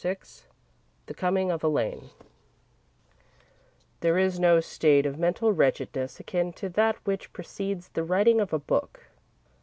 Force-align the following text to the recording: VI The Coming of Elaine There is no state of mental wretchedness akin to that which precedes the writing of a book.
VI 0.03 0.17
The 1.05 1.13
Coming 1.13 1.51
of 1.51 1.63
Elaine 1.63 2.09
There 3.99 4.17
is 4.17 4.39
no 4.39 4.59
state 4.59 5.05
of 5.05 5.19
mental 5.19 5.53
wretchedness 5.53 6.19
akin 6.19 6.53
to 6.53 6.69
that 6.69 6.95
which 7.05 7.31
precedes 7.33 7.89
the 7.89 8.03
writing 8.03 8.41
of 8.41 8.51
a 8.51 8.57
book. 8.57 9.09